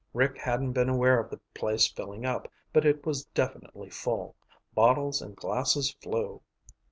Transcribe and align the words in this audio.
Rick 0.15 0.39
hadn't 0.39 0.73
been 0.73 0.89
aware 0.89 1.19
of 1.19 1.29
the 1.29 1.39
place 1.53 1.85
filling 1.87 2.25
up, 2.25 2.47
but 2.73 2.87
it 2.87 3.05
was 3.05 3.25
definitely 3.25 3.91
full. 3.91 4.35
Bottles 4.73 5.21
and 5.21 5.35
glasses 5.35 5.91
flew. 6.01 6.41